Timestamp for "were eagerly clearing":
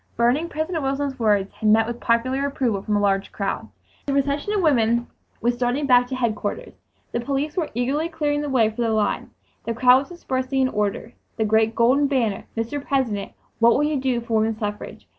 7.55-8.41